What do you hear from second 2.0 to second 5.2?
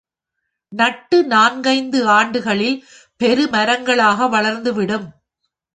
ஆண்டுகளில் பெரு மரங்களாக வளர்ந்து விடும்.